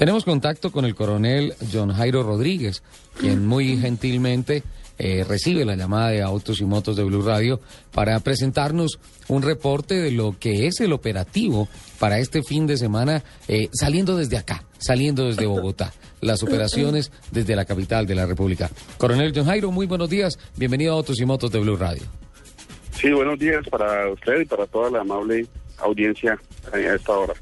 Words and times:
Tenemos 0.00 0.24
contacto 0.24 0.72
con 0.72 0.86
el 0.86 0.94
coronel 0.94 1.52
John 1.70 1.92
Jairo 1.92 2.22
Rodríguez, 2.22 2.82
quien 3.18 3.46
muy 3.46 3.76
gentilmente 3.76 4.62
eh, 4.98 5.26
recibe 5.28 5.66
la 5.66 5.76
llamada 5.76 6.08
de 6.08 6.22
Autos 6.22 6.62
y 6.62 6.64
Motos 6.64 6.96
de 6.96 7.04
Blue 7.04 7.20
Radio 7.20 7.60
para 7.92 8.18
presentarnos 8.20 8.98
un 9.28 9.42
reporte 9.42 9.96
de 9.96 10.10
lo 10.10 10.38
que 10.40 10.66
es 10.66 10.80
el 10.80 10.94
operativo 10.94 11.68
para 11.98 12.18
este 12.18 12.42
fin 12.42 12.66
de 12.66 12.78
semana, 12.78 13.22
eh, 13.46 13.68
saliendo 13.74 14.16
desde 14.16 14.38
acá, 14.38 14.64
saliendo 14.78 15.26
desde 15.26 15.44
Bogotá. 15.44 15.92
Las 16.22 16.42
operaciones 16.42 17.12
desde 17.30 17.54
la 17.54 17.66
capital 17.66 18.06
de 18.06 18.14
la 18.14 18.24
República. 18.24 18.70
Coronel 18.96 19.34
John 19.36 19.44
Jairo, 19.44 19.70
muy 19.70 19.84
buenos 19.84 20.08
días. 20.08 20.38
Bienvenido 20.56 20.94
a 20.94 20.96
Autos 20.96 21.20
y 21.20 21.26
Motos 21.26 21.52
de 21.52 21.60
Blue 21.60 21.76
Radio. 21.76 22.04
Sí, 22.92 23.10
buenos 23.10 23.38
días 23.38 23.68
para 23.70 24.10
usted 24.10 24.40
y 24.40 24.44
para 24.46 24.66
toda 24.66 24.90
la 24.90 25.02
amable 25.02 25.46
audiencia 25.76 26.40
a 26.72 26.78
esta 26.78 27.12
hora. 27.12 27.34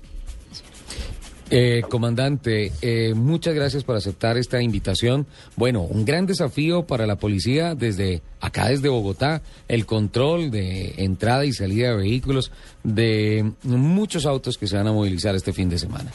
Eh, 1.50 1.82
comandante, 1.88 2.72
eh, 2.82 3.14
muchas 3.14 3.54
gracias 3.54 3.82
por 3.82 3.96
aceptar 3.96 4.36
esta 4.36 4.60
invitación. 4.60 5.26
Bueno, 5.56 5.82
un 5.82 6.04
gran 6.04 6.27
desafío 6.27 6.86
para 6.86 7.06
la 7.06 7.16
policía 7.16 7.74
desde 7.74 8.20
acá, 8.40 8.68
desde 8.68 8.90
Bogotá, 8.90 9.40
el 9.66 9.86
control 9.86 10.50
de 10.50 10.94
entrada 10.98 11.46
y 11.46 11.52
salida 11.52 11.90
de 11.90 11.96
vehículos 11.96 12.52
de 12.84 13.50
muchos 13.62 14.27
autos 14.27 14.58
que 14.58 14.66
se 14.66 14.77
van 14.77 14.88
a 14.88 14.92
movilizar 14.92 15.34
este 15.34 15.55
fin 15.55 15.70
de 15.70 15.78
semana. 15.78 16.10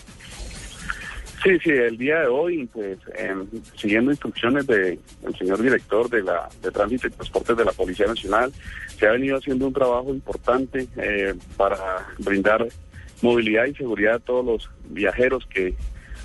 Sí, 1.44 1.58
sí, 1.62 1.72
el 1.72 1.97
día 1.97 2.20
de 2.22 2.28
hoy, 2.28 2.70
pues, 2.72 3.00
siguiendo 3.75 4.12
instrucciones 4.12 4.66
del 4.66 5.00
señor 5.38 5.62
director 5.62 6.09
de 6.09 6.22
la 6.22 6.47
de 6.62 6.72
Tránsito 6.72 7.08
y 7.08 7.09
Transportes 7.09 7.58
de 7.58 7.66
la 7.66 7.72
Policía 7.73 8.06
Nacional, 8.06 8.53
se 8.97 9.08
ha 9.08 9.12
venido 9.12 9.38
haciendo 9.38 9.68
un 9.68 9.73
trabajo 9.73 10.14
importante 10.14 10.88
eh, 10.95 11.34
para 11.58 12.08
brindar 12.20 12.66
movilidad 13.24 13.66
y 13.66 13.74
seguridad 13.74 14.14
a 14.16 14.20
todos 14.20 14.46
los 14.46 14.70
viajeros 14.90 15.48
que, 15.48 15.74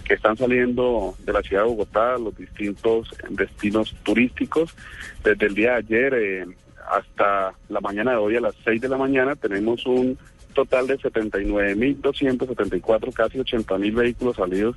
que 0.05 0.15
están 0.15 0.37
saliendo 0.37 1.15
de 1.25 1.33
la 1.33 1.43
ciudad 1.43 1.63
de 1.63 1.69
Bogotá, 1.69 2.19
los 2.19 2.37
distintos 2.37 3.09
destinos 3.31 3.95
turísticos. 4.03 4.75
Desde 5.23 5.47
el 5.47 5.55
día 5.55 5.71
de 5.71 5.77
ayer 5.77 6.15
eh, 6.15 6.45
hasta 6.91 7.55
la 7.69 7.81
mañana 7.81 8.11
de 8.13 8.19
hoy 8.19 8.37
a 8.37 8.41
las 8.41 8.55
6 8.65 8.81
de 8.81 8.89
la 8.89 8.97
mañana 8.97 9.37
tenemos 9.37 9.85
un 9.87 10.19
total 10.55 10.87
de 10.89 10.99
79.274, 10.99 13.13
casi 13.13 13.39
80.000 13.39 13.95
vehículos 13.95 14.37
salidos 14.37 14.77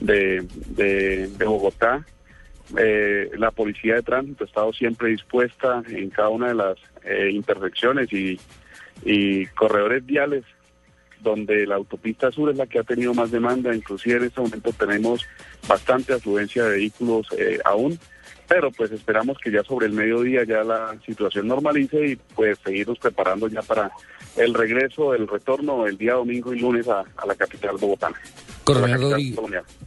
de, 0.00 0.44
de, 0.76 1.30
Bogotá. 1.46 2.04
Eh, 2.76 3.30
la 3.38 3.50
policía 3.50 3.94
de 3.94 4.02
tránsito 4.02 4.44
ha 4.44 4.46
estado 4.46 4.70
siempre 4.72 5.08
dispuesta 5.08 5.82
en 5.88 6.10
cada 6.10 6.28
una 6.28 6.48
de 6.48 6.54
las 6.54 6.76
eh, 7.04 7.30
intersecciones 7.32 8.12
y, 8.12 8.38
y 9.04 9.46
corredores 9.46 10.04
viales 10.04 10.44
donde 11.24 11.66
la 11.66 11.74
autopista 11.74 12.30
sur 12.30 12.50
es 12.50 12.56
la 12.56 12.66
que 12.66 12.78
ha 12.78 12.84
tenido 12.84 13.12
más 13.14 13.32
demanda, 13.32 13.74
inclusive 13.74 14.18
en 14.18 14.24
este 14.24 14.40
momento 14.40 14.72
tenemos 14.72 15.26
bastante 15.66 16.12
afluencia 16.12 16.64
de 16.64 16.76
vehículos 16.76 17.26
eh, 17.36 17.58
aún, 17.64 17.98
pero 18.46 18.70
pues 18.70 18.92
esperamos 18.92 19.38
que 19.38 19.50
ya 19.50 19.64
sobre 19.64 19.86
el 19.86 19.92
mediodía 19.92 20.44
ya 20.44 20.62
la 20.62 20.94
situación 21.04 21.48
normalice 21.48 22.06
y 22.06 22.16
pues 22.16 22.58
seguirnos 22.64 22.98
preparando 22.98 23.48
ya 23.48 23.62
para 23.62 23.90
el 24.36 24.54
regreso, 24.54 25.14
el 25.14 25.26
retorno 25.26 25.86
el 25.86 25.96
día 25.96 26.14
domingo 26.14 26.52
y 26.52 26.60
lunes 26.60 26.86
a, 26.88 27.04
la 27.26 27.34
capital 27.34 27.76
bogotana. 27.80 28.16
Coronel, 28.62 29.00
Rodríguez, 29.00 29.38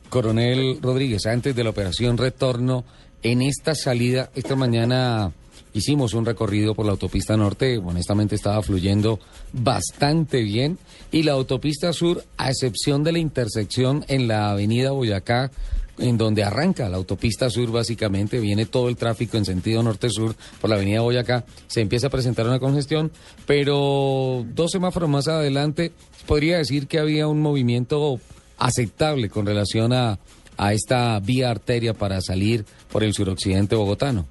Coronel 0.09 0.79
Rodríguez, 0.81 1.25
antes 1.25 1.55
de 1.55 1.63
la 1.63 1.69
operación 1.69 2.17
retorno, 2.17 2.83
en 3.23 3.41
esta 3.41 3.75
salida, 3.75 4.29
esta 4.35 4.55
mañana 4.55 5.31
hicimos 5.77 6.13
un 6.13 6.25
recorrido 6.25 6.75
por 6.75 6.85
la 6.85 6.91
autopista 6.91 7.37
norte, 7.37 7.77
honestamente 7.77 8.35
estaba 8.35 8.61
fluyendo 8.61 9.19
bastante 9.53 10.41
bien, 10.41 10.77
y 11.11 11.23
la 11.23 11.33
autopista 11.33 11.93
sur, 11.93 12.23
a 12.37 12.49
excepción 12.49 13.03
de 13.03 13.11
la 13.11 13.19
intersección 13.19 14.05
en 14.07 14.27
la 14.27 14.51
avenida 14.51 14.91
Boyacá, 14.91 15.51
en 15.99 16.17
donde 16.17 16.43
arranca 16.43 16.89
la 16.89 16.97
autopista 16.97 17.49
sur, 17.49 17.71
básicamente 17.71 18.39
viene 18.39 18.65
todo 18.65 18.89
el 18.89 18.97
tráfico 18.97 19.37
en 19.37 19.45
sentido 19.45 19.81
norte-sur 19.81 20.35
por 20.61 20.69
la 20.69 20.75
avenida 20.75 21.01
Boyacá, 21.01 21.45
se 21.67 21.81
empieza 21.81 22.07
a 22.07 22.11
presentar 22.11 22.45
una 22.45 22.59
congestión, 22.59 23.11
pero 23.45 24.45
dos 24.53 24.71
semáforos 24.71 25.09
más 25.09 25.27
adelante 25.27 25.91
podría 26.27 26.57
decir 26.57 26.87
que 26.87 26.99
había 26.99 27.27
un 27.27 27.41
movimiento 27.41 28.19
aceptable 28.57 29.29
con 29.29 29.45
relación 29.45 29.93
a, 29.93 30.19
a 30.57 30.73
esta 30.73 31.19
vía 31.19 31.49
arteria 31.49 31.93
para 31.93 32.21
salir 32.21 32.65
por 32.91 33.03
el 33.03 33.13
suroccidente 33.13 33.75
bogotano. 33.75 34.25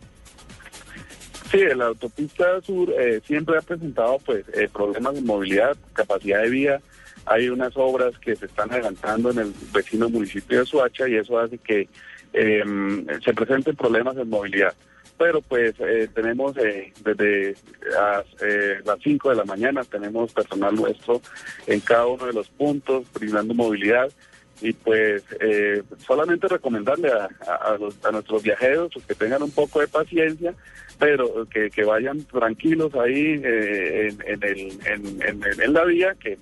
Sí, 1.56 1.65
la 1.75 1.87
autopista 1.87 2.61
sur 2.61 2.91
eh, 2.91 3.22
siempre 3.25 3.56
ha 3.56 3.62
presentado 3.62 4.19
pues 4.27 4.44
eh, 4.53 4.69
problemas 4.71 5.15
de 5.15 5.22
movilidad, 5.22 5.75
capacidad 5.94 6.43
de 6.43 6.50
vía. 6.50 6.81
Hay 7.25 7.49
unas 7.49 7.75
obras 7.77 8.19
que 8.19 8.37
se 8.37 8.44
están 8.44 8.71
adelantando 8.71 9.31
en 9.31 9.39
el 9.39 9.55
vecino 9.72 10.11
municipio 10.11 10.59
de 10.59 10.67
Suacha 10.67 11.09
y 11.09 11.15
eso 11.15 11.39
hace 11.39 11.56
que 11.56 11.89
em, 12.34 13.06
se 13.25 13.33
presenten 13.33 13.75
problemas 13.75 14.17
de 14.17 14.27
movilidad. 14.27 14.75
Pero 15.17 15.41
pues 15.41 15.75
eh, 15.78 16.11
tenemos 16.15 16.55
desde 16.56 17.56
las 18.84 18.99
5 19.03 19.31
de 19.31 19.37
la 19.37 19.44
mañana, 19.47 19.83
tenemos 19.84 20.34
personal 20.34 20.75
nuestro 20.75 21.23
en 21.67 21.81
cada 21.81 22.06
uno 22.06 22.27
de 22.27 22.34
los 22.34 22.49
puntos 22.49 23.06
brindando 23.15 23.55
movilidad 23.55 24.12
y 24.61 24.72
pues 24.72 25.22
solamente 26.06 26.49
recomendarle 26.49 27.11
a, 27.11 28.11
nuestros 28.11 28.43
viajeros 28.43 28.91
pues, 28.93 29.06
que 29.06 29.15
tengan 29.15 29.43
un 29.43 29.50
poco 29.50 29.81
de 29.81 29.89
paciencia 29.89 30.55
pero 30.99 31.47
que, 31.49 31.84
vayan 31.84 32.22
tranquilos 32.25 32.94
ahí 32.94 33.41
eh, 33.44 34.09
en, 34.27 34.43
en, 34.43 35.43
en, 35.61 35.72
la 35.72 35.84
vía, 35.84 36.15
que 36.19 36.39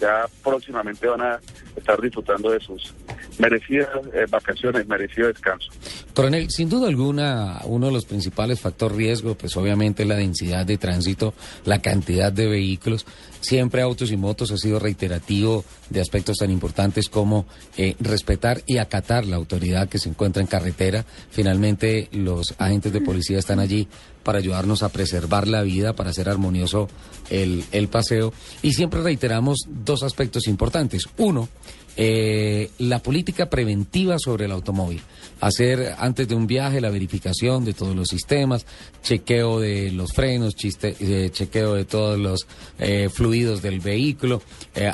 ya 0.00 0.24
próximamente 0.42 1.06
van 1.06 1.20
a 1.20 1.40
estar 1.76 2.00
disfrutando 2.00 2.50
de 2.50 2.60
sus 2.60 2.94
merecidas 3.38 3.88
eh, 4.14 4.24
vacaciones, 4.28 4.86
merecido 4.86 5.28
descanso. 5.28 5.70
Coronel, 6.14 6.50
sin 6.50 6.68
duda 6.68 6.88
alguna, 6.88 7.60
uno 7.64 7.86
de 7.86 7.92
los 7.92 8.06
principales 8.06 8.60
factores 8.60 8.96
riesgo, 8.96 9.34
pues 9.34 9.56
obviamente 9.56 10.04
la 10.04 10.16
densidad 10.16 10.64
de 10.64 10.78
tránsito, 10.78 11.34
la 11.64 11.80
cantidad 11.80 12.32
de 12.32 12.48
vehículos. 12.48 13.06
Siempre 13.40 13.82
Autos 13.82 14.10
y 14.10 14.16
Motos 14.16 14.50
ha 14.50 14.56
sido 14.56 14.78
reiterativo 14.78 15.64
de 15.88 16.00
aspectos 16.00 16.36
tan 16.38 16.50
importantes 16.50 17.08
como 17.08 17.46
eh, 17.76 17.96
respetar 18.00 18.62
y 18.66 18.78
acatar 18.78 19.26
la 19.26 19.36
autoridad 19.36 19.88
que 19.88 19.98
se 19.98 20.08
encuentra 20.08 20.42
en 20.42 20.46
carretera. 20.46 21.04
Finalmente, 21.30 22.08
los 22.12 22.54
agentes 22.58 22.92
de 22.92 23.00
policía 23.00 23.38
están 23.38 23.58
allí 23.58 23.88
para 24.22 24.38
ayudarnos 24.38 24.82
a 24.82 24.90
preservar 24.90 25.48
la 25.48 25.62
vida, 25.62 25.94
para 25.94 26.10
hacer 26.10 26.28
armonioso 26.28 26.88
el, 27.30 27.64
el 27.72 27.88
paseo. 27.88 28.32
Y 28.62 28.74
siempre 28.74 29.02
reiteramos 29.02 29.60
dos 29.66 30.02
aspectos 30.02 30.46
importantes. 30.46 31.04
Uno, 31.16 31.48
eh, 31.96 32.70
la 32.78 33.00
política 33.00 33.50
preventiva 33.50 34.16
sobre 34.18 34.46
el 34.46 34.52
automóvil. 34.52 35.02
Hacer 35.40 35.94
antes 35.98 36.28
de 36.28 36.34
un 36.34 36.46
viaje 36.46 36.80
la 36.80 36.88
verificación 36.88 37.64
de 37.64 37.74
todos 37.74 37.96
los 37.96 38.08
sistemas, 38.08 38.64
chequeo 39.02 39.60
de 39.60 39.90
los 39.90 40.12
frenos, 40.12 40.54
chiste, 40.54 40.96
eh, 41.00 41.30
chequeo 41.30 41.74
de 41.74 41.84
todos 41.84 42.18
los 42.18 42.46
eh, 42.78 43.08
del 43.30 43.80
vehículo, 43.80 44.42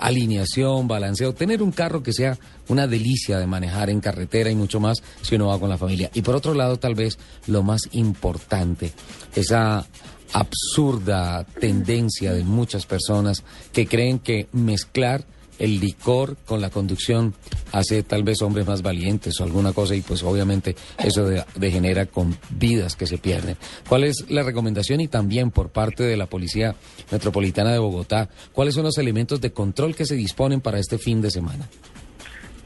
alineación, 0.01 0.87
balanceo, 0.87 1.35
tener 1.35 1.63
un 1.63 1.73
carro 1.73 2.03
que 2.03 2.13
sea 2.13 2.39
una 2.69 2.87
delicia 2.87 3.39
de 3.39 3.47
manejar 3.47 3.91
en 3.91 4.01
carretera 4.01 4.51
y 4.51 4.55
mucho 4.55 4.79
más 4.79 5.03
si 5.23 5.35
uno 5.37 5.49
va 5.49 5.59
con 5.59 5.71
la 5.71 5.79
familia. 5.79 6.11
Y 6.15 6.23
por 6.23 6.35
otro 6.35 6.55
lado, 6.55 6.79
tal 6.79 6.95
vez 6.95 7.19
lo 7.47 7.63
más 7.63 7.83
importante, 7.93 8.93
esa 9.35 9.87
absurda 10.33 11.45
tendencia 11.45 12.33
de 12.33 12.45
muchas 12.45 12.85
personas 12.87 13.43
que 13.73 13.87
creen 13.87 14.19
que 14.19 14.49
mezclar 14.53 15.25
el 15.59 15.81
licor 15.81 16.37
con 16.45 16.61
la 16.61 16.71
conducción 16.71 17.35
hace 17.73 18.03
tal 18.03 18.23
vez 18.23 18.43
hombres 18.43 18.67
más 18.67 18.83
valientes 18.83 19.41
o 19.41 19.45
alguna 19.45 19.73
cosa 19.73 19.95
y 19.95 20.01
pues 20.01 20.23
obviamente 20.23 20.77
eso 20.99 21.29
degenera 21.55 22.07
con 22.07 22.37
vidas 22.51 22.97
que 22.97 23.07
se 23.07 23.19
pierden. 23.19 23.57
¿Cuál 23.89 24.05
es 24.05 24.31
la 24.31 24.43
recomendación 24.43 25.01
y 25.01 25.09
también 25.09 25.51
por 25.51 25.71
parte 25.71 26.05
de 26.05 26.17
la 26.17 26.27
Policía 26.27 26.75
Metropolitana 27.11 27.73
de 27.73 27.79
Bogotá, 27.79 28.29
cuáles 28.53 28.75
son 28.75 28.85
los 28.85 28.99
elementos 28.99 29.41
de 29.41 29.53
control 29.53 29.95
que 29.95 30.07
se 30.07 30.15
disponen 30.15 30.61
para 30.61 30.79
este 30.79 30.99
fin 30.99 31.21
de 31.21 31.31
semana? 31.31 31.69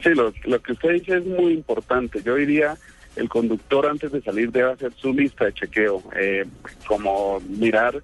Sí, 0.03 0.09
lo, 0.15 0.31
que 0.33 0.71
usted 0.71 0.93
dice 0.93 1.17
es 1.17 1.25
muy 1.25 1.53
importante. 1.53 2.21
Yo 2.23 2.35
diría 2.35 2.75
el 3.15 3.29
conductor 3.29 3.85
antes 3.85 4.11
de 4.11 4.21
salir 4.21 4.51
debe 4.51 4.71
hacer 4.71 4.93
su 4.93 5.13
lista 5.13 5.45
de 5.45 5.53
chequeo, 5.53 6.01
eh, 6.19 6.45
como 6.87 7.39
mirar 7.41 8.01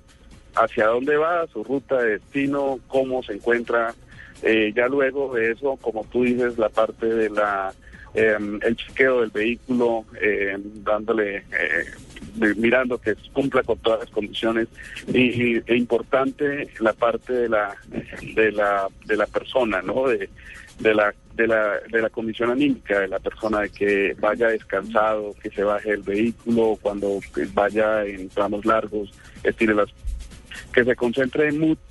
hacia 0.56 0.88
dónde 0.88 1.18
va, 1.18 1.48
su 1.48 1.64
ruta 1.64 1.98
de 2.02 2.20
destino, 2.20 2.80
cómo 2.88 3.24
se 3.24 3.34
encuentra 3.34 3.96
eh, 4.44 4.72
ya 4.76 4.88
luego 4.88 5.34
de 5.34 5.52
eso, 5.52 5.78
como 5.82 6.06
tú 6.06 6.24
dices, 6.24 6.58
la 6.58 6.70
parte 6.70 7.06
de 7.08 7.30
la 7.30 7.74
em, 8.14 8.60
el 8.64 8.76
chequeo 8.76 9.22
del 9.22 9.32
vehículo, 9.32 10.06
em, 10.22 10.62
dándole, 10.84 11.38
eh, 11.38 12.54
mirando 12.56 12.98
que 12.98 13.16
cumpla 13.34 13.64
con 13.64 13.78
todas 13.80 14.02
las 14.02 14.10
condiciones 14.10 14.68
y, 15.08 15.58
e 15.58 15.76
importante 15.76 16.70
la 16.80 16.94
parte 16.94 17.34
de 17.34 17.50
la 17.50 17.76
de 18.36 18.52
la 18.52 18.88
de 19.06 19.18
la 19.18 19.26
persona, 19.26 19.82
¿no? 19.82 20.08
De, 20.08 20.30
de 20.80 20.94
la 20.94 21.14
de 21.36 21.48
la 21.48 21.80
de 21.92 22.02
la 22.02 22.10
condición 22.10 22.52
anímica 22.52 23.00
de 23.00 23.08
la 23.08 23.20
persona 23.20 23.62
de 23.62 23.70
que 23.70 24.16
vaya 24.20 24.48
descansado, 24.50 25.36
que 25.42 25.50
se 25.50 25.64
baje 25.64 25.92
el 25.92 26.04
vehículo 26.04 26.78
cuando 26.82 27.20
vaya 27.54 28.06
en 28.06 28.30
tramos 28.30 28.66
largos, 28.66 29.12
estire 29.44 29.74
las 29.74 29.90
que 30.74 30.84
se 30.84 30.96
concentre 30.96 31.52
mucho 31.52 31.87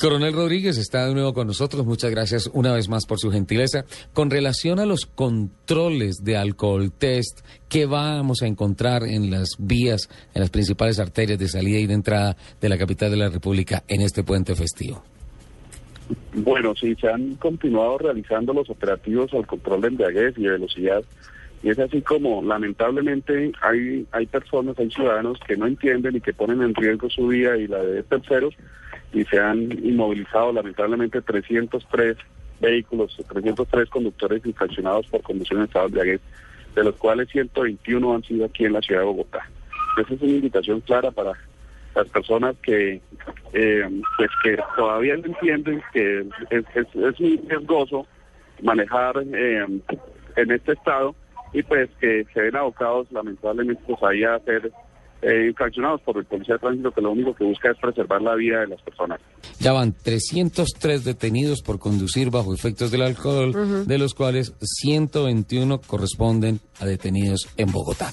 Coronel 0.00 0.32
Rodríguez 0.32 0.78
está 0.78 1.06
de 1.06 1.14
nuevo 1.14 1.34
con 1.34 1.46
nosotros. 1.46 1.84
Muchas 1.84 2.10
gracias 2.10 2.50
una 2.52 2.72
vez 2.72 2.88
más 2.88 3.06
por 3.06 3.18
su 3.18 3.30
gentileza. 3.30 3.84
Con 4.12 4.30
relación 4.30 4.78
a 4.78 4.86
los 4.86 5.06
controles 5.06 6.22
de 6.22 6.36
alcohol 6.36 6.92
test 6.92 7.40
¿qué 7.68 7.86
vamos 7.86 8.42
a 8.42 8.46
encontrar 8.46 9.02
en 9.04 9.30
las 9.30 9.56
vías, 9.58 10.08
en 10.34 10.40
las 10.40 10.50
principales 10.50 10.98
arterias 10.98 11.38
de 11.38 11.48
salida 11.48 11.78
y 11.78 11.86
de 11.86 11.94
entrada 11.94 12.36
de 12.60 12.68
la 12.68 12.78
capital 12.78 13.10
de 13.10 13.16
la 13.16 13.28
República 13.28 13.82
en 13.88 14.00
este 14.00 14.22
puente 14.22 14.54
festivo. 14.54 15.02
Bueno, 16.32 16.74
sí, 16.74 16.94
se 16.94 17.08
han 17.08 17.34
continuado 17.34 17.98
realizando 17.98 18.54
los 18.54 18.70
operativos 18.70 19.32
al 19.34 19.46
control 19.46 19.82
de 19.82 19.88
embriaguez 19.88 20.38
y 20.38 20.42
de 20.42 20.50
velocidad. 20.50 21.02
Y 21.62 21.70
es 21.70 21.78
así 21.78 22.00
como, 22.02 22.42
lamentablemente, 22.42 23.52
hay, 23.60 24.06
hay 24.12 24.26
personas, 24.26 24.78
hay 24.78 24.90
ciudadanos 24.90 25.38
que 25.46 25.56
no 25.56 25.66
entienden 25.66 26.16
y 26.16 26.20
que 26.20 26.32
ponen 26.32 26.62
en 26.62 26.74
riesgo 26.74 27.10
su 27.10 27.26
vida 27.26 27.56
y 27.56 27.66
la 27.66 27.82
de 27.82 28.02
terceros 28.04 28.54
y 29.12 29.24
se 29.24 29.38
han 29.38 29.72
inmovilizado 29.84 30.52
lamentablemente 30.52 31.22
303 31.22 32.16
vehículos, 32.60 33.16
303 33.28 33.88
conductores 33.88 34.44
infraccionados 34.44 35.06
por 35.06 35.22
conducción 35.22 35.60
en 35.60 35.66
estado 35.66 35.88
de 35.88 36.20
de 36.74 36.84
los 36.84 36.96
cuales 36.96 37.28
121 37.30 38.14
han 38.14 38.22
sido 38.22 38.44
aquí 38.44 38.64
en 38.64 38.74
la 38.74 38.80
ciudad 38.80 39.00
de 39.00 39.06
Bogotá. 39.06 39.48
Esa 39.96 40.14
es 40.14 40.22
una 40.22 40.32
invitación 40.32 40.80
clara 40.82 41.10
para 41.10 41.32
las 41.94 42.08
personas 42.08 42.54
que 42.62 43.00
eh, 43.52 44.02
pues 44.16 44.30
que 44.44 44.58
todavía 44.76 45.16
no 45.16 45.26
entienden 45.26 45.82
que 45.92 46.26
es, 46.50 46.64
es, 46.74 47.20
muy 47.20 47.36
riesgoso 47.48 48.06
manejar 48.62 49.16
eh, 49.32 49.66
en 50.36 50.50
este 50.50 50.72
estado 50.72 51.14
y 51.52 51.62
pues 51.62 51.88
que 52.00 52.24
se 52.32 52.42
ven 52.42 52.56
abocados 52.56 53.10
lamentablemente 53.10 53.82
pues 53.86 54.02
ahí 54.02 54.22
a 54.22 54.36
hacer 54.36 54.70
eh, 55.22 55.48
infraccionados 55.48 56.00
por 56.02 56.16
el 56.18 56.24
policía 56.24 56.54
de 56.54 56.60
tránsito 56.60 56.92
que 56.92 57.00
lo 57.00 57.10
único 57.10 57.34
que 57.34 57.44
busca 57.44 57.70
es 57.70 57.78
preservar 57.78 58.22
la 58.22 58.34
vida 58.34 58.60
de 58.60 58.68
las 58.68 58.82
personas. 58.82 59.20
Ya 59.58 59.72
van 59.72 59.92
303 59.92 61.04
detenidos 61.04 61.62
por 61.62 61.78
conducir 61.78 62.30
bajo 62.30 62.54
efectos 62.54 62.90
del 62.90 63.02
alcohol, 63.02 63.86
de 63.86 63.98
los 63.98 64.14
cuales 64.14 64.54
121 64.60 65.80
corresponden 65.80 66.60
a 66.80 66.86
detenidos 66.86 67.48
en 67.56 67.72
Bogotá. 67.72 68.12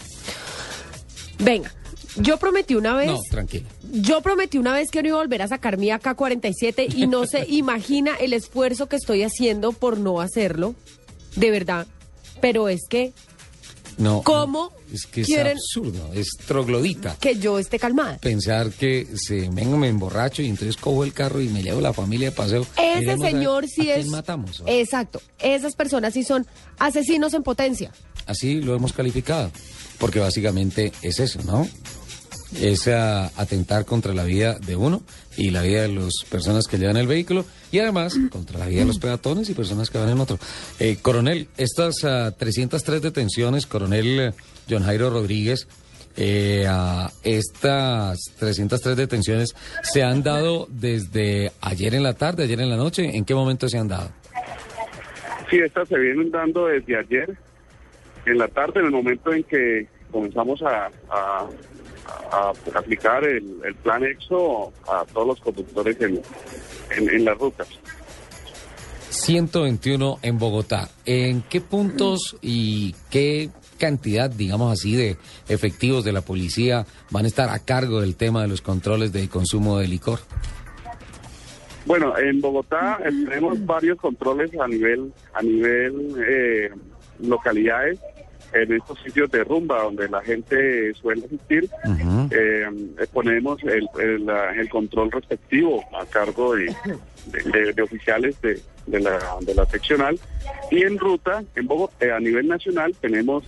Venga. 1.39 1.71
Yo 2.17 2.37
prometí 2.37 2.75
una 2.75 2.95
vez. 2.95 3.07
No, 3.07 3.19
tranquilo. 3.29 3.67
Yo 3.91 4.21
prometí 4.21 4.57
una 4.57 4.73
vez 4.73 4.89
que 4.89 5.01
no 5.01 5.09
iba 5.09 5.17
a 5.17 5.21
volver 5.21 5.41
a 5.41 5.47
sacar 5.47 5.77
mi 5.77 5.89
AK-47 5.89 6.95
y 6.95 7.07
no 7.07 7.25
se 7.25 7.45
imagina 7.49 8.15
el 8.15 8.33
esfuerzo 8.33 8.87
que 8.87 8.95
estoy 8.95 9.23
haciendo 9.23 9.73
por 9.73 9.99
no 9.99 10.21
hacerlo. 10.21 10.75
De 11.35 11.51
verdad. 11.51 11.87
Pero 12.41 12.69
es 12.69 12.87
que 12.89 13.13
no. 13.97 14.21
¿Cómo 14.23 14.71
es 14.93 15.05
que 15.05 15.21
es 15.21 15.29
absurdo, 15.37 16.11
es 16.13 16.29
troglodita. 16.45 17.17
Que 17.19 17.37
yo 17.37 17.59
esté 17.59 17.79
calmada. 17.79 18.17
Pensar 18.17 18.71
que 18.71 19.07
se 19.15 19.49
vengo, 19.49 19.77
me 19.77 19.89
emborracho 19.89 20.41
y 20.41 20.47
entonces 20.47 20.77
cojo 20.77 21.03
el 21.03 21.13
carro 21.13 21.41
y 21.41 21.49
me 21.49 21.61
llevo 21.61 21.81
la 21.81 21.93
familia 21.93 22.29
de 22.29 22.35
paseo. 22.35 22.65
Ese 22.77 23.17
señor 23.17 23.67
sí 23.67 23.89
es. 23.89 24.07
matamos? 24.07 24.63
Exacto. 24.65 25.21
Esas 25.39 25.75
personas 25.75 26.13
sí 26.13 26.23
son 26.23 26.45
asesinos 26.79 27.33
en 27.33 27.43
potencia. 27.43 27.91
Así 28.25 28.61
lo 28.61 28.75
hemos 28.75 28.93
calificado. 28.93 29.51
Porque 29.97 30.19
básicamente 30.19 30.91
es 31.01 31.19
eso, 31.19 31.41
¿no? 31.43 31.67
Es 32.53 32.87
atentar 32.87 33.85
contra 33.85 34.13
la 34.13 34.23
vida 34.23 34.57
de 34.59 34.75
uno 34.75 35.01
y 35.37 35.51
la 35.51 35.61
vida 35.61 35.83
de 35.83 35.89
las 35.89 36.13
personas 36.29 36.67
que 36.67 36.77
llevan 36.77 36.97
el 36.97 37.07
vehículo 37.07 37.45
y 37.71 37.79
además 37.79 38.17
contra 38.31 38.59
la 38.59 38.67
vida 38.67 38.81
de 38.81 38.87
los 38.87 38.99
peatones 38.99 39.49
y 39.49 39.53
personas 39.53 39.89
que 39.89 39.97
van 39.97 40.09
en 40.09 40.19
otro. 40.19 40.37
Eh, 40.79 40.97
coronel, 41.01 41.47
estas 41.57 41.95
303 42.37 42.97
ah, 42.97 42.99
detenciones, 43.01 43.65
coronel 43.65 44.19
eh, 44.19 44.33
John 44.69 44.83
Jairo 44.83 45.09
Rodríguez, 45.09 45.67
eh, 46.17 46.65
estas 47.23 48.17
303 48.39 48.95
detenciones 48.95 49.55
se 49.83 50.03
han 50.03 50.23
dado 50.23 50.67
desde 50.69 51.51
ayer 51.61 51.93
en 51.95 52.03
la 52.03 52.13
tarde, 52.13 52.43
ayer 52.43 52.61
en 52.61 52.69
la 52.69 52.77
noche. 52.77 53.17
¿En 53.17 53.25
qué 53.25 53.35
momento 53.35 53.67
se 53.67 53.77
han 53.77 53.89
dado? 53.89 54.09
Sí, 55.49 55.57
estas 55.57 55.87
se 55.89 55.97
vienen 55.97 56.31
dando 56.31 56.67
desde 56.67 56.97
ayer 56.97 57.37
en 58.25 58.37
la 58.37 58.47
tarde, 58.47 58.79
en 58.79 58.85
el 58.87 58.91
momento 58.91 59.33
en 59.33 59.43
que 59.43 59.87
comenzamos 60.11 60.61
a 60.61 60.89
a, 61.09 61.47
aplicar 62.73 63.23
el, 63.23 63.75
plan 63.83 64.03
EXO 64.03 64.73
a 64.87 65.05
todos 65.05 65.27
los 65.27 65.39
conductores 65.39 65.99
en, 66.01 66.21
en, 66.91 67.25
las 67.25 67.37
rutas. 67.37 67.67
121 69.09 70.19
en 70.21 70.39
Bogotá. 70.39 70.89
¿En 71.05 71.41
qué 71.43 71.61
puntos 71.61 72.37
y 72.41 72.93
qué 73.09 73.49
cantidad, 73.77 74.29
digamos 74.29 74.73
así, 74.73 74.95
de 74.95 75.17
efectivos 75.47 76.03
de 76.03 76.11
la 76.11 76.21
policía 76.21 76.85
van 77.11 77.25
a 77.25 77.27
estar 77.27 77.49
a 77.49 77.59
cargo 77.59 78.01
del 78.01 78.15
tema 78.15 78.41
de 78.41 78.47
los 78.47 78.61
controles 78.61 79.11
de 79.13 79.29
consumo 79.29 79.79
de 79.79 79.87
licor? 79.87 80.19
Bueno, 81.85 82.17
en 82.17 82.41
Bogotá 82.41 82.99
tenemos 83.03 83.63
varios 83.65 83.99
controles 83.99 84.49
a 84.59 84.67
nivel 84.67 85.13
a 85.33 85.41
nivel 85.43 86.15
eh, 86.27 86.69
localidades 87.19 87.99
en 88.55 88.73
estos 88.73 88.97
sitios 88.99 89.29
de 89.31 89.43
rumba 89.43 89.83
donde 89.83 90.07
la 90.07 90.21
gente 90.21 90.93
suele 90.93 91.25
asistir, 91.25 91.69
eh, 92.31 92.65
ponemos 93.11 93.61
el, 93.63 93.87
el, 93.99 94.69
control 94.69 95.11
respectivo 95.11 95.83
a 95.93 96.05
cargo 96.05 96.55
de, 96.55 96.73
de, 97.73 97.81
oficiales 97.81 98.39
de, 98.41 98.61
de, 98.87 98.99
la, 99.01 99.19
de 99.41 99.53
la 99.53 99.65
seccional. 99.65 100.17
Y 100.71 100.83
en 100.83 100.97
ruta, 100.97 101.43
en 101.55 101.67
Bogotá, 101.67 102.05
eh, 102.05 102.11
a 102.11 102.19
nivel 102.19 102.47
nacional, 102.47 102.95
tenemos 102.99 103.43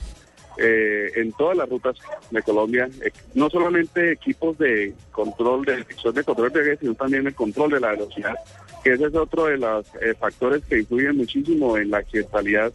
eh, 0.58 1.12
en 1.16 1.32
todas 1.34 1.56
las 1.56 1.70
rutas 1.70 1.96
de 2.32 2.42
Colombia, 2.42 2.90
no 3.34 3.50
solamente 3.50 4.12
equipos 4.12 4.58
de 4.58 4.94
control 5.12 5.64
de 5.66 5.78
de 5.78 6.24
control 6.24 6.52
de 6.52 6.78
sino 6.78 6.96
también 6.96 7.28
el 7.28 7.36
control 7.36 7.72
de 7.72 7.80
la 7.80 7.92
velocidad, 7.92 8.36
que 8.84 8.94
ese 8.94 9.06
es 9.06 9.16
otro 9.16 9.46
de 9.46 9.58
los 9.58 9.86
factores 10.20 10.64
que 10.66 10.80
influyen 10.80 11.16
muchísimo 11.16 11.78
en 11.78 11.92
la 11.92 12.00
accidentalidad 12.00 12.74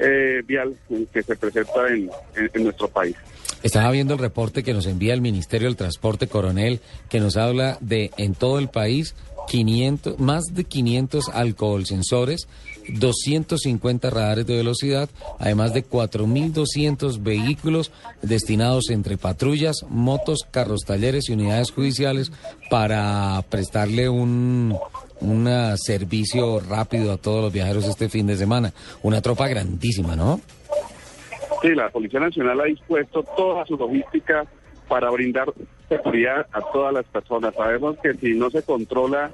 eh, 0.00 0.42
vial 0.46 0.74
que 1.12 1.22
se 1.22 1.36
presenta 1.36 1.88
en, 1.88 2.10
nuestro 2.62 2.88
país. 2.88 3.16
Estaba 3.62 3.90
viendo 3.90 4.14
el 4.14 4.20
reporte 4.20 4.62
que 4.62 4.72
nos 4.72 4.86
envía 4.86 5.12
el 5.12 5.20
Ministerio 5.20 5.68
del 5.68 5.76
Transporte, 5.76 6.26
coronel, 6.26 6.80
que 7.10 7.20
nos 7.20 7.36
habla 7.36 7.76
de 7.80 8.10
en 8.16 8.34
todo 8.34 8.58
el 8.58 8.68
país 8.68 9.14
500, 9.48 10.18
más 10.18 10.44
de 10.52 10.64
500 10.64 11.28
alcohol 11.30 11.84
sensores, 11.84 12.48
250 12.88 14.08
radares 14.08 14.46
de 14.46 14.56
velocidad, 14.56 15.10
además 15.38 15.74
de 15.74 15.84
4.200 15.84 17.22
vehículos 17.22 17.90
destinados 18.22 18.90
entre 18.90 19.18
patrullas, 19.18 19.84
motos, 19.88 20.46
carros 20.50 20.82
talleres 20.86 21.28
y 21.28 21.32
unidades 21.32 21.72
judiciales 21.72 22.32
para 22.70 23.44
prestarle 23.50 24.08
un, 24.08 24.78
un 25.20 25.48
servicio 25.76 26.60
rápido 26.60 27.12
a 27.12 27.16
todos 27.16 27.42
los 27.42 27.52
viajeros 27.52 27.86
este 27.86 28.08
fin 28.08 28.26
de 28.26 28.36
semana. 28.36 28.72
Una 29.02 29.20
tropa 29.20 29.48
grandísima, 29.48 30.16
¿no? 30.16 30.40
Sí, 31.62 31.68
la 31.74 31.90
Policía 31.90 32.20
Nacional 32.20 32.60
ha 32.60 32.64
dispuesto 32.64 33.22
toda 33.36 33.66
su 33.66 33.76
logística 33.76 34.46
para 34.88 35.10
brindar 35.10 35.52
seguridad 35.88 36.46
a 36.52 36.60
todas 36.72 36.94
las 36.94 37.04
personas. 37.06 37.54
Sabemos 37.54 37.96
que 38.02 38.14
si 38.14 38.34
no 38.34 38.50
se 38.50 38.62
controla 38.62 39.30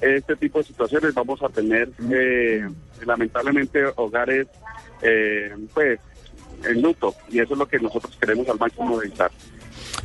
este 0.00 0.36
tipo 0.36 0.58
de 0.58 0.64
situaciones 0.64 1.14
vamos 1.14 1.42
a 1.42 1.48
tener 1.48 1.90
eh, 2.10 2.66
lamentablemente 3.04 3.84
hogares 3.96 4.46
eh, 5.02 5.54
pues 5.74 6.00
en 6.64 6.80
luto 6.80 7.14
y 7.28 7.40
eso 7.40 7.52
es 7.52 7.58
lo 7.58 7.66
que 7.66 7.78
nosotros 7.78 8.16
queremos 8.18 8.48
al 8.48 8.58
máximo 8.58 9.00
evitar. 9.00 9.30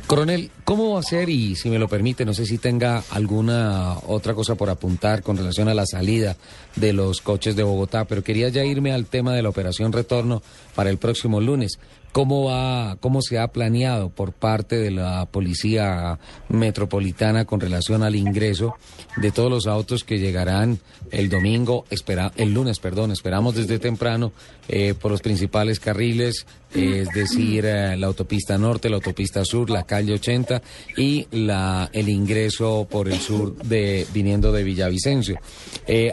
Coronel, 0.06 0.52
¿cómo 0.64 0.94
va 0.94 1.00
a 1.00 1.02
ser? 1.02 1.28
Y 1.28 1.56
si 1.56 1.68
me 1.68 1.80
lo 1.80 1.88
permite, 1.88 2.24
no 2.24 2.32
sé 2.32 2.46
si 2.46 2.58
tenga 2.58 3.02
alguna 3.10 3.96
otra 4.06 4.34
cosa 4.34 4.54
por 4.54 4.70
apuntar 4.70 5.24
con 5.24 5.36
relación 5.36 5.68
a 5.68 5.74
la 5.74 5.84
salida 5.84 6.36
de 6.76 6.92
los 6.92 7.20
coches 7.20 7.56
de 7.56 7.64
Bogotá, 7.64 8.04
pero 8.04 8.22
quería 8.22 8.48
ya 8.48 8.64
irme 8.64 8.92
al 8.92 9.06
tema 9.06 9.34
de 9.34 9.42
la 9.42 9.48
operación 9.48 9.92
retorno 9.92 10.44
para 10.76 10.90
el 10.90 10.98
próximo 10.98 11.40
lunes. 11.40 11.80
¿Cómo 12.12 12.44
va, 12.44 12.96
cómo 13.00 13.20
se 13.20 13.38
ha 13.38 13.48
planeado 13.48 14.08
por 14.08 14.32
parte 14.32 14.76
de 14.76 14.90
la 14.90 15.26
policía 15.26 16.18
metropolitana 16.48 17.44
con 17.44 17.60
relación 17.60 18.02
al 18.02 18.16
ingreso 18.16 18.74
de 19.16 19.30
todos 19.32 19.50
los 19.50 19.66
autos 19.66 20.04
que 20.04 20.18
llegarán 20.18 20.78
el 21.10 21.28
domingo, 21.28 21.84
espera, 21.90 22.32
el 22.36 22.52
lunes, 22.52 22.78
perdón, 22.78 23.12
esperamos 23.12 23.54
desde 23.54 23.78
temprano 23.78 24.32
eh, 24.68 24.94
por 25.00 25.10
los 25.10 25.22
principales 25.22 25.78
carriles, 25.78 26.46
eh, 26.74 27.02
es 27.02 27.08
decir, 27.14 27.64
eh, 27.64 27.96
la 27.96 28.08
autopista 28.08 28.58
norte, 28.58 28.88
la 28.88 28.96
autopista 28.96 29.44
sur, 29.44 29.70
la 29.70 29.84
calle 29.84 30.14
80 30.14 30.60
y 30.96 31.26
la 31.30 31.88
el 31.92 32.08
ingreso 32.08 32.86
por 32.90 33.08
el 33.08 33.20
sur 33.20 33.56
de 33.56 34.06
viniendo 34.12 34.52
de 34.52 34.64
Villavicencio. 34.64 35.38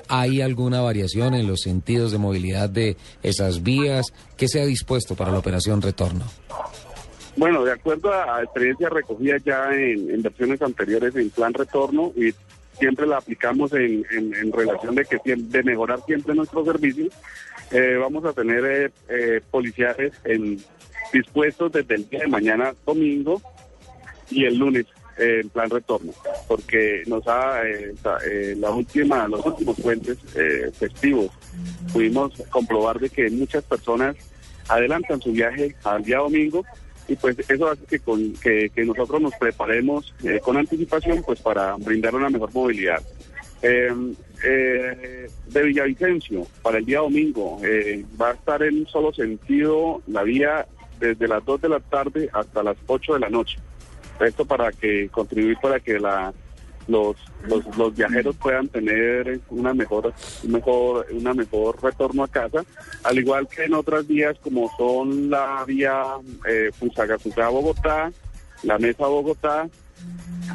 ¿Hay 0.07 0.41
alguna 0.41 0.81
variación 0.81 1.33
en 1.33 1.47
los 1.47 1.61
sentidos 1.61 2.11
de 2.11 2.17
movilidad 2.19 2.69
de 2.69 2.95
esas 3.23 3.63
vías? 3.63 4.05
¿Qué 4.37 4.47
se 4.47 4.61
ha 4.61 4.65
dispuesto 4.65 5.15
para 5.15 5.31
la 5.31 5.39
operación 5.39 5.81
retorno? 5.93 6.25
Bueno, 7.35 7.63
de 7.63 7.71
acuerdo 7.71 8.13
a, 8.13 8.43
experiencias 8.43 8.91
recogidas 8.91 9.43
ya 9.43 9.71
en, 9.73 10.21
versiones 10.21 10.61
anteriores 10.61 11.15
en 11.15 11.29
plan 11.29 11.53
retorno 11.53 12.11
y 12.15 12.33
siempre 12.77 13.07
la 13.07 13.17
aplicamos 13.17 13.71
en, 13.73 14.03
relación 14.51 14.95
de 14.95 15.05
que 15.05 15.19
de 15.25 15.63
mejorar 15.63 15.99
siempre 16.05 16.35
nuestros 16.35 16.65
servicios, 16.65 17.13
eh, 17.71 17.97
vamos 17.99 18.25
a 18.25 18.33
tener 18.33 18.91
eh, 19.09 19.41
eh, 19.47 20.11
en, 20.25 20.63
dispuestos 21.11 21.71
desde 21.71 21.95
el 21.95 22.09
día 22.09 22.21
de 22.21 22.27
mañana 22.27 22.73
domingo 22.85 23.41
y 24.29 24.45
el 24.45 24.57
lunes 24.57 24.85
en 25.17 25.47
plan 25.49 25.69
retorno, 25.69 26.11
porque 26.47 27.03
nos 27.05 27.27
ha 27.27 27.61
la 28.57 28.71
última, 28.71 29.27
los 29.27 29.45
últimos 29.45 29.79
puentes 29.79 30.17
festivos 30.73 31.29
pudimos 31.91 32.33
comprobar 32.49 32.99
de 32.99 33.11
que 33.11 33.29
muchas 33.29 33.63
personas 33.63 34.15
adelantan 34.67 35.21
su 35.21 35.31
viaje 35.31 35.75
al 35.83 36.03
día 36.03 36.17
domingo 36.17 36.63
y 37.07 37.15
pues 37.15 37.37
eso 37.49 37.69
hace 37.69 37.85
que, 37.85 37.99
con, 37.99 38.33
que, 38.33 38.71
nosotros 38.85 39.21
nos 39.21 39.33
preparemos 39.35 40.13
eh, 40.23 40.39
con 40.41 40.57
anticipación 40.57 41.21
pues 41.25 41.39
para 41.41 41.75
brindar 41.75 42.15
una 42.15 42.29
mejor 42.29 42.53
movilidad. 42.53 43.01
Em, 43.61 44.15
eh, 44.45 45.29
de 45.47 45.63
Villavicencio 45.63 46.45
para 46.61 46.79
el 46.79 46.85
día 46.85 46.99
domingo 46.99 47.61
eh, 47.63 48.03
va 48.21 48.31
a 48.31 48.33
estar 48.33 48.61
en 48.61 48.79
un 48.79 48.87
solo 48.87 49.13
sentido 49.13 50.01
la 50.07 50.23
vía 50.23 50.67
desde 50.99 51.29
las 51.29 51.45
2 51.45 51.61
de 51.61 51.69
la 51.69 51.79
tarde 51.79 52.29
hasta 52.33 52.63
las 52.63 52.77
8 52.87 53.13
de 53.13 53.19
la 53.19 53.29
noche. 53.29 53.57
Esto 54.19 54.45
para 54.45 54.71
que 54.71 55.09
contribuir 55.09 55.57
para 55.61 55.79
que 55.79 55.99
la 55.99 56.33
los, 56.87 57.15
los, 57.77 57.95
viajeros 57.95 58.35
puedan 58.37 58.67
tener 58.67 59.39
una 59.49 59.73
mejor, 59.73 60.13
mejor, 60.43 61.07
una 61.11 61.33
mejor 61.33 61.81
retorno 61.81 62.23
a 62.23 62.27
casa, 62.27 62.63
al 63.03 63.19
igual 63.19 63.47
que 63.47 63.65
en 63.65 63.73
otras 63.73 64.07
vías 64.07 64.37
como 64.39 64.69
son 64.77 65.29
la 65.29 65.63
vía 65.65 66.03
eh, 66.47 66.71
Fusagasugá-Bogotá, 66.79 68.11
la 68.63 68.77
Mesa 68.79 69.07
Bogotá, 69.07 69.69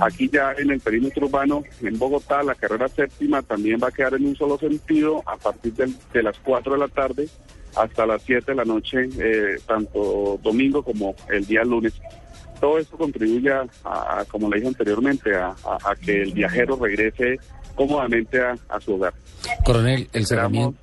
Aquí 0.01 0.29
ya 0.29 0.53
en 0.57 0.71
el 0.71 0.81
perímetro 0.81 1.27
urbano, 1.27 1.65
en 1.83 1.99
Bogotá, 1.99 2.43
la 2.43 2.55
carrera 2.55 2.89
séptima 2.89 3.43
también 3.43 3.81
va 3.83 3.89
a 3.89 3.93
quedar 3.93 4.15
en 4.15 4.27
un 4.27 4.37
solo 4.37 4.59
sentido 4.59 5.23
a 5.27 5.37
partir 5.37 5.73
de, 5.75 6.23
las 6.23 6.39
4 6.39 6.75
de 6.75 6.79
la 6.79 6.89
tarde 6.89 7.29
hasta 7.75 8.07
las 8.07 8.23
7 8.23 8.53
de 8.53 8.55
la 8.55 8.65
noche, 8.65 9.09
eh, 9.19 9.57
tanto 9.67 10.39
domingo 10.43 10.83
como 10.83 11.17
el 11.31 11.45
día 11.47 11.65
lunes 11.65 11.95
todo 12.61 12.79
esto 12.79 12.97
contribuye 12.97 13.51
a, 13.85 14.25
como 14.29 14.49
le 14.51 14.57
dije 14.57 14.69
anteriormente, 14.69 15.35
a, 15.35 15.55
que 16.05 16.23
el 16.23 16.33
viajero 16.33 16.77
regrese 16.77 17.39
cómodamente 17.75 18.41
a, 18.41 18.81
su 18.81 18.95
hogar. 18.95 19.15
Coronel, 19.65 20.09
el 20.13 20.27
cerramiento... 20.27 20.77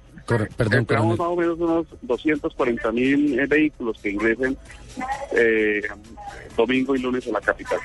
perdón, 0.58 0.82
esperamos 0.82 1.20
más 1.20 1.28
o 1.28 1.36
menos 1.36 1.60
unos 1.60 1.88
240 2.02 2.92
mil 2.92 3.40
eh, 3.40 3.46
vehículos 3.48 4.00
que 4.02 4.12
ingresen 4.12 4.58
eh, 5.36 5.82
domingo 6.56 6.96
y 6.96 7.00
lunes 7.00 7.28
a 7.28 7.32
la 7.32 7.42
capital. 7.42 7.80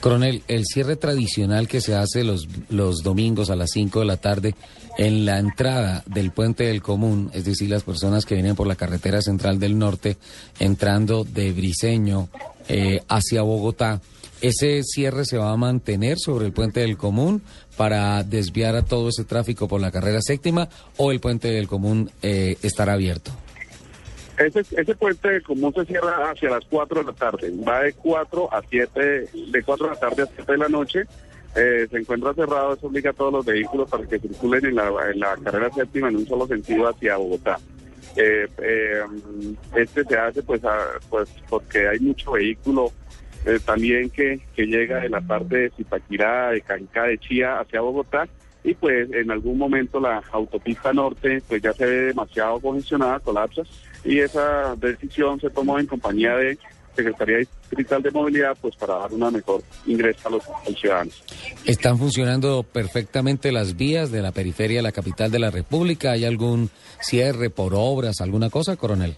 Coronel, 0.00 0.42
el 0.48 0.66
cierre 0.66 0.96
tradicional 0.96 1.66
que 1.66 1.80
se 1.80 1.94
hace 1.94 2.24
los, 2.24 2.46
los 2.68 3.02
domingos 3.02 3.48
a 3.48 3.56
las 3.56 3.70
5 3.72 4.00
de 4.00 4.04
la 4.04 4.18
tarde 4.18 4.54
en 4.98 5.24
la 5.24 5.38
entrada 5.38 6.02
del 6.06 6.30
puente 6.30 6.64
del 6.64 6.82
común, 6.82 7.30
es 7.32 7.44
decir, 7.44 7.70
las 7.70 7.82
personas 7.82 8.26
que 8.26 8.34
vienen 8.34 8.54
por 8.54 8.66
la 8.66 8.76
carretera 8.76 9.22
central 9.22 9.58
del 9.58 9.78
norte, 9.78 10.18
entrando 10.58 11.24
de 11.24 11.52
Briseño 11.52 12.28
eh, 12.68 13.02
hacia 13.08 13.42
Bogotá, 13.42 14.00
¿ese 14.40 14.82
cierre 14.82 15.24
se 15.24 15.38
va 15.38 15.52
a 15.52 15.56
mantener 15.56 16.18
sobre 16.18 16.46
el 16.46 16.52
puente 16.52 16.80
del 16.80 16.96
común 16.96 17.42
para 17.76 18.22
desviar 18.22 18.76
a 18.76 18.82
todo 18.82 19.08
ese 19.08 19.24
tráfico 19.24 19.68
por 19.68 19.80
la 19.80 19.90
carrera 19.90 20.20
séptima 20.20 20.68
o 20.96 21.12
el 21.12 21.20
puente 21.20 21.48
del 21.48 21.68
común 21.68 22.10
eh, 22.22 22.56
estará 22.62 22.94
abierto? 22.94 23.30
Ese, 24.38 24.60
ese 24.60 24.94
puente 24.96 25.28
del 25.28 25.42
común 25.42 25.72
se 25.74 25.84
cierra 25.84 26.30
hacia 26.30 26.50
las 26.50 26.64
4 26.68 27.00
de 27.00 27.06
la 27.06 27.12
tarde, 27.12 27.52
va 27.66 27.82
de 27.82 27.92
4 27.92 28.52
a 28.52 28.62
7, 28.68 29.28
de 29.52 29.62
4 29.62 29.86
de 29.86 29.92
la 29.92 30.00
tarde 30.00 30.22
a 30.22 30.26
7 30.26 30.52
de 30.52 30.58
la 30.58 30.68
noche. 30.68 31.04
Eh, 31.56 31.86
se 31.88 31.98
encuentra 31.98 32.34
cerrado, 32.34 32.74
eso 32.74 32.88
obliga 32.88 33.10
a 33.10 33.12
todos 33.12 33.32
los 33.32 33.46
vehículos 33.46 33.88
para 33.88 34.04
que 34.06 34.18
circulen 34.18 34.64
en 34.66 34.74
la, 34.74 34.90
en 35.12 35.20
la 35.20 35.36
carrera 35.36 35.70
séptima 35.72 36.08
en 36.08 36.16
un 36.16 36.26
solo 36.26 36.48
sentido 36.48 36.88
hacia 36.88 37.16
Bogotá. 37.16 37.60
Eh, 38.16 38.48
eh, 38.58 39.02
este 39.74 40.04
se 40.04 40.16
hace 40.16 40.42
pues, 40.42 40.62
pues 41.10 41.28
porque 41.48 41.88
hay 41.88 41.98
mucho 41.98 42.32
vehículo 42.32 42.92
eh, 43.44 43.58
también 43.64 44.08
que, 44.10 44.40
que 44.54 44.66
llega 44.66 45.00
de 45.00 45.08
la 45.08 45.20
parte 45.20 45.56
de 45.56 45.70
Zipaquirá, 45.70 46.50
de 46.50 46.60
Cancá, 46.60 47.04
de 47.04 47.18
Chía 47.18 47.58
hacia 47.58 47.80
Bogotá 47.80 48.28
y 48.62 48.74
pues 48.74 49.12
en 49.12 49.30
algún 49.30 49.58
momento 49.58 50.00
la 50.00 50.22
autopista 50.32 50.92
norte 50.92 51.42
pues 51.48 51.60
ya 51.60 51.72
se 51.72 51.84
ve 51.84 51.96
demasiado 52.06 52.60
congestionada, 52.60 53.20
colapsa 53.20 53.62
y 54.04 54.20
esa 54.20 54.74
decisión 54.76 55.40
se 55.40 55.50
tomó 55.50 55.78
en 55.78 55.86
compañía 55.86 56.36
de 56.36 56.56
Secretaría 56.94 57.38
Distrital 57.74 58.02
de 58.02 58.10
Movilidad 58.10 58.56
pues 58.60 58.76
para 58.76 58.94
dar 58.94 59.12
una 59.12 59.30
mejor 59.30 59.62
ingreso 59.86 60.28
a 60.28 60.30
los, 60.32 60.44
ciudadanos. 60.78 61.22
¿Están 61.64 61.98
funcionando 61.98 62.62
perfectamente 62.62 63.52
las 63.52 63.76
vías 63.76 64.10
de 64.10 64.22
la 64.22 64.32
periferia 64.32 64.78
de 64.78 64.82
la 64.82 64.92
capital 64.92 65.30
de 65.30 65.38
la 65.38 65.50
República? 65.50 66.12
¿Hay 66.12 66.24
algún 66.24 66.70
cierre 67.00 67.50
por 67.50 67.72
obras, 67.74 68.20
alguna 68.20 68.50
cosa, 68.50 68.76
coronel? 68.76 69.14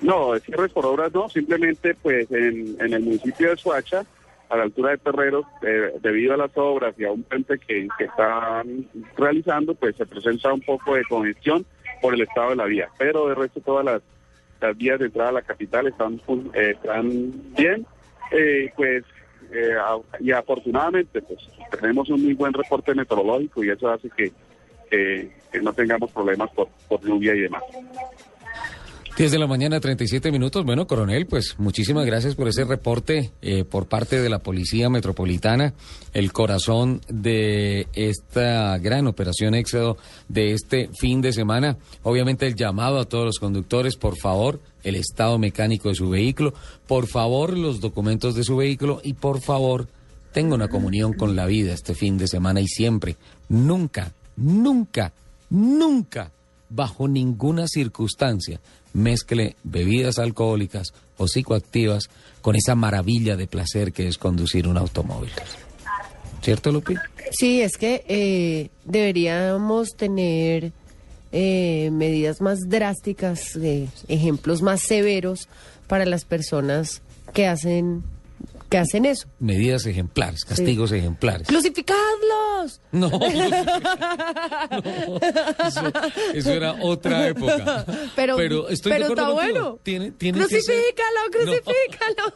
No, 0.00 0.38
cierre 0.38 0.68
por 0.68 0.86
obras 0.86 1.12
no, 1.12 1.28
simplemente 1.28 1.94
pues 1.94 2.30
en, 2.30 2.76
el 2.80 3.00
municipio 3.00 3.50
de 3.50 3.56
Suacha, 3.56 4.04
a 4.48 4.56
la 4.56 4.62
altura 4.64 4.90
de 4.90 4.98
Terreros, 4.98 5.44
eh, 5.62 5.92
debido 6.00 6.34
a 6.34 6.36
las 6.36 6.50
obras 6.56 6.94
y 6.98 7.04
a 7.04 7.10
un 7.10 7.22
puente 7.24 7.58
que, 7.58 7.88
que 7.98 8.04
están 8.04 8.88
realizando, 9.16 9.74
pues 9.74 9.96
se 9.96 10.06
presenta 10.06 10.52
un 10.52 10.60
poco 10.60 10.94
de 10.94 11.04
congestión 11.04 11.66
por 12.00 12.14
el 12.14 12.20
estado 12.20 12.50
de 12.50 12.56
la 12.56 12.66
vía, 12.66 12.88
pero 12.98 13.28
de 13.28 13.34
resto 13.34 13.60
todas 13.60 13.84
las 13.84 14.02
las 14.60 14.76
vías 14.76 14.98
de 14.98 15.06
entrada 15.06 15.30
a 15.30 15.32
la 15.32 15.42
capital 15.42 15.86
están, 15.86 16.20
eh, 16.54 16.74
están 16.74 17.32
bien, 17.56 17.86
eh, 18.32 18.72
pues 18.76 19.04
eh, 19.52 19.76
y 20.20 20.32
afortunadamente 20.32 21.22
pues 21.22 21.38
tenemos 21.70 22.08
un 22.10 22.22
muy 22.24 22.34
buen 22.34 22.52
reporte 22.52 22.94
meteorológico 22.94 23.62
y 23.62 23.70
eso 23.70 23.88
hace 23.88 24.10
que, 24.10 24.32
no 25.62 25.72
tengamos 25.72 26.12
problemas 26.12 26.50
por, 26.50 26.68
por 26.88 27.00
lluvia 27.00 27.34
y 27.34 27.40
demás. 27.40 27.62
10 29.16 29.32
de 29.32 29.38
la 29.38 29.46
mañana, 29.46 29.80
37 29.80 30.30
minutos. 30.30 30.62
Bueno, 30.66 30.86
coronel, 30.86 31.24
pues 31.24 31.54
muchísimas 31.56 32.04
gracias 32.04 32.34
por 32.34 32.48
ese 32.48 32.64
reporte 32.64 33.32
eh, 33.40 33.64
por 33.64 33.86
parte 33.86 34.20
de 34.20 34.28
la 34.28 34.40
Policía 34.40 34.90
Metropolitana, 34.90 35.72
el 36.12 36.34
corazón 36.34 37.00
de 37.08 37.88
esta 37.94 38.76
gran 38.76 39.06
operación 39.06 39.54
Éxodo 39.54 39.96
de 40.28 40.52
este 40.52 40.90
fin 41.00 41.22
de 41.22 41.32
semana. 41.32 41.78
Obviamente 42.02 42.46
el 42.46 42.56
llamado 42.56 42.98
a 42.98 43.06
todos 43.06 43.24
los 43.24 43.38
conductores, 43.38 43.96
por 43.96 44.18
favor, 44.18 44.60
el 44.84 44.96
estado 44.96 45.38
mecánico 45.38 45.88
de 45.88 45.94
su 45.94 46.10
vehículo, 46.10 46.52
por 46.86 47.06
favor, 47.06 47.56
los 47.56 47.80
documentos 47.80 48.34
de 48.34 48.44
su 48.44 48.54
vehículo 48.56 49.00
y 49.02 49.14
por 49.14 49.40
favor, 49.40 49.88
tenga 50.32 50.56
una 50.56 50.68
comunión 50.68 51.14
con 51.14 51.34
la 51.34 51.46
vida 51.46 51.72
este 51.72 51.94
fin 51.94 52.18
de 52.18 52.28
semana 52.28 52.60
y 52.60 52.68
siempre, 52.68 53.16
nunca, 53.48 54.12
nunca, 54.36 55.14
nunca, 55.48 56.32
bajo 56.68 57.08
ninguna 57.08 57.66
circunstancia, 57.66 58.60
mezcle 58.96 59.56
bebidas 59.62 60.18
alcohólicas 60.18 60.94
o 61.18 61.28
psicoactivas 61.28 62.08
con 62.40 62.56
esa 62.56 62.74
maravilla 62.74 63.36
de 63.36 63.46
placer 63.46 63.92
que 63.92 64.08
es 64.08 64.18
conducir 64.18 64.66
un 64.66 64.78
automóvil. 64.78 65.30
¿Cierto, 66.42 66.72
Lupi? 66.72 66.94
Sí, 67.32 67.60
es 67.60 67.76
que 67.76 68.04
eh, 68.08 68.70
deberíamos 68.84 69.96
tener 69.96 70.72
eh, 71.32 71.90
medidas 71.92 72.40
más 72.40 72.68
drásticas, 72.68 73.58
ejemplos 74.08 74.62
más 74.62 74.80
severos 74.82 75.48
para 75.88 76.06
las 76.06 76.24
personas 76.24 77.02
que 77.34 77.46
hacen 77.46 78.04
que 78.68 78.78
hacen 78.78 79.04
eso. 79.04 79.28
Medidas 79.38 79.86
ejemplares, 79.86 80.44
castigos 80.44 80.92
ejemplares. 80.92 81.46
¡Crucificadlos! 81.48 82.80
No, 82.92 83.10
no, 83.10 83.20
eso, 85.66 85.82
eso 86.34 86.52
era 86.52 86.72
otra 86.80 87.28
época. 87.28 87.84
Pero, 88.16 88.68
estoy 88.68 88.92
de 88.92 88.98
pero 88.98 89.04
acuerdo 89.06 89.12
está 89.12 89.24
contigo. 89.26 89.34
bueno. 89.34 89.78
Tiene, 89.82 90.10
tiene 90.12 90.38
ser- 90.46 90.62
Crucifícalo, 90.62 91.20
crucifícalo. 91.32 92.32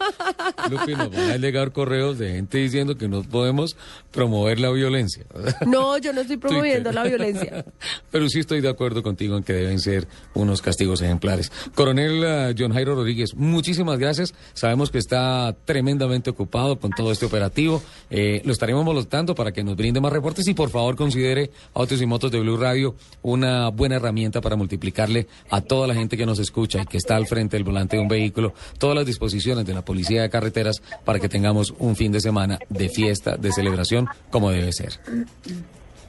Lupi, 0.71 0.95
nos 0.95 1.11
van 1.11 1.31
a 1.31 1.37
llegar 1.37 1.73
correos 1.73 2.19
de 2.19 2.33
gente 2.33 2.59
diciendo 2.59 2.97
que 2.97 3.09
no 3.09 3.23
podemos 3.23 3.77
promover 4.11 4.61
la 4.61 4.71
violencia. 4.71 5.25
No, 5.67 5.97
yo 5.99 6.13
no 6.13 6.21
estoy 6.21 6.37
promoviendo 6.37 6.93
la 6.93 7.05
violencia. 7.05 7.65
Pero 8.11 8.29
sí 8.29 8.41
estoy 8.41 8.61
de 8.61 8.69
acuerdo 8.69 9.03
contigo 9.03 9.37
en 9.37 9.43
que 9.43 9.53
deben 9.55 9.79
ser 9.81 10.07
unos 10.35 10.61
castigos 10.63 11.01
ejemplares. 11.01 11.51
Coronel 11.75 12.23
eh, 12.25 12.55
John 12.59 12.73
Jairo 12.73 12.95
Rodríguez, 12.95 13.35
muchísimas 13.35 13.99
gracias. 13.99 14.35
Sabemos 14.53 14.91
que 14.91 14.99
está 14.99 15.57
tremendamente 15.65 16.20
ocupado 16.29 16.79
con 16.79 16.91
todo 16.91 17.11
este 17.13 17.25
operativo. 17.25 17.83
Eh, 18.11 18.43
lo 18.45 18.53
estaremos 18.53 18.85
molestando 18.85 19.35
para 19.35 19.53
que 19.53 19.65
nos 19.65 19.77
brinde 19.77 20.03
más 20.03 20.13
reportes 20.13 20.47
y 20.49 20.53
por 20.53 20.69
favor 20.69 20.97
considere 20.97 21.51
Autos 21.73 22.03
y 22.03 22.07
Motos 22.07 22.31
de 22.31 22.41
Blue 22.41 22.59
Radio 22.59 22.95
una 23.23 23.71
buena 23.71 23.97
herramienta 23.97 24.43
para 24.43 24.57
multiplicarle 24.57 25.27
a 25.49 25.63
toda 25.63 25.87
la 25.87 25.95
gente 25.95 26.19
que 26.19 26.27
nos 26.27 26.39
escucha 26.39 26.83
y 26.83 26.87
que 26.87 26.99
está 26.99 27.17
al 27.17 27.27
frente 27.27 27.57
del 27.57 27.65
volante 27.65 27.97
de 27.97 28.03
un 28.03 28.09
vehículo 28.09 28.53
todas 28.79 28.97
las 28.97 29.07
disposiciones 29.07 29.65
de 29.65 29.73
la 29.73 29.83
Policía 29.83 30.23
de 30.23 30.31
Carreteras 30.31 30.83
para 31.05 31.19
que 31.19 31.29
tengamos 31.29 31.75
un 31.79 31.97
fin 31.97 32.13
de 32.13 32.21
semana 32.21 32.59
de 32.69 32.89
fiesta, 32.89 33.37
de 33.37 33.53
celebración, 33.53 34.07
como 34.31 34.51
debe 34.51 34.73
ser. 34.73 34.93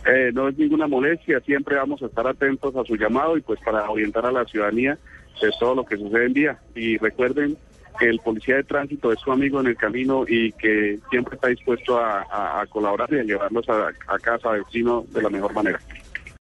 Eh, 0.06 0.32
no 0.34 0.48
es 0.48 0.58
ninguna 0.58 0.88
molestia, 0.88 1.40
siempre 1.42 1.76
vamos 1.76 2.02
a 2.02 2.08
estar 2.08 2.28
atentos 2.28 2.76
a 2.76 2.84
su 2.84 2.96
llamado 2.96 3.38
y 3.38 3.42
pues 3.42 3.60
para 3.64 3.88
orientar 3.90 4.26
a 4.26 4.32
la 4.32 4.46
ciudadanía 4.46 4.98
de 5.42 5.52
todo 5.60 5.76
lo 5.76 5.86
que 5.86 5.98
sucede 5.98 6.26
en 6.26 6.34
día. 6.34 6.60
Y 6.76 6.98
recuerden 6.98 7.58
que 8.00 8.10
el 8.10 8.20
policía 8.20 8.58
de 8.58 8.64
tránsito 8.64 9.12
es 9.12 9.20
su 9.20 9.32
amigo 9.32 9.60
en 9.60 9.68
el 9.68 9.78
camino 9.78 10.26
y 10.28 10.52
que 10.54 11.00
siempre 11.10 11.36
está 11.36 11.48
dispuesto 11.48 12.00
a, 12.00 12.66
colaborar 12.70 13.12
y 13.14 13.20
a 13.20 13.24
llevarlos 13.24 13.68
a, 13.70 13.90
a 14.08 14.20
casa, 14.20 14.52
a 14.52 14.54
destino 14.56 15.06
de 15.10 15.22
la 15.22 15.30
mejor 15.30 15.54
manera. 15.54 15.80